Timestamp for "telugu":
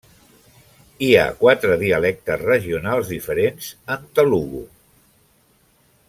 4.21-4.63